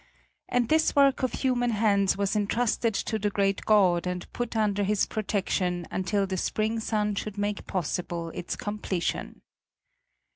[0.49, 4.81] And this work of human hands was entrusted to the great God and put under
[4.83, 9.43] His protection until the spring sun should make possible its completion.